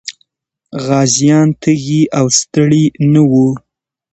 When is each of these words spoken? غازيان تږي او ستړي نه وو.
غازيان 0.85 1.47
تږي 1.61 2.01
او 2.19 2.25
ستړي 2.39 2.83
نه 3.13 3.21
وو. 3.29 3.47